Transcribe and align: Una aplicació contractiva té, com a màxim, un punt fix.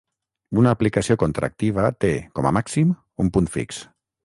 Una 0.61 0.71
aplicació 0.77 1.17
contractiva 1.23 1.85
té, 2.05 2.11
com 2.39 2.49
a 2.49 2.55
màxim, 2.59 2.97
un 3.25 3.33
punt 3.37 3.55
fix. 3.59 3.87